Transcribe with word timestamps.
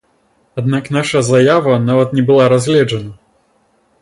Аднак 0.61 0.89
наша 0.97 1.21
заява 1.29 1.77
нават 1.91 2.17
не 2.21 2.27
была 2.31 2.51
разгледжана. 2.55 3.13